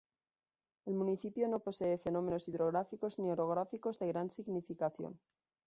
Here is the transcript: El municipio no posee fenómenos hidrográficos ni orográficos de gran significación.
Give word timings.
El 0.87 0.95
municipio 0.95 1.47
no 1.47 1.59
posee 1.59 1.95
fenómenos 1.99 2.47
hidrográficos 2.47 3.19
ni 3.19 3.29
orográficos 3.29 3.99
de 3.99 4.07
gran 4.07 4.31
significación. 4.31 5.19